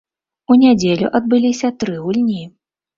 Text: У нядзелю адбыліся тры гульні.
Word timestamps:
У 0.47 0.53
нядзелю 0.63 1.13
адбыліся 1.21 1.73
тры 1.79 2.03
гульні. 2.03 2.43